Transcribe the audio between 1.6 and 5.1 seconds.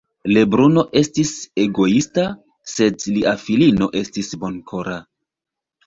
egoista, sed lia filino estis bonkora.